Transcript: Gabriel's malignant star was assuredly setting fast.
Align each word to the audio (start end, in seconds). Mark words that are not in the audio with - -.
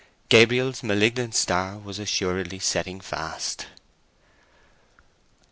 Gabriel's 0.29 0.81
malignant 0.81 1.35
star 1.35 1.77
was 1.77 1.99
assuredly 1.99 2.57
setting 2.57 2.99
fast. 2.99 3.67